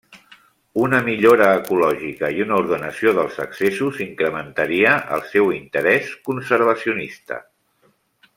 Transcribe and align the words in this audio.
Una 0.83 1.01
millora 1.09 1.49
ecològica 1.57 2.31
i 2.37 2.41
una 2.45 2.57
ordenació 2.61 3.13
dels 3.19 3.37
accessos 3.45 4.01
incrementaria 4.07 4.97
el 5.19 5.25
seu 5.35 5.53
interès 5.59 6.11
conservacionista. 6.31 7.41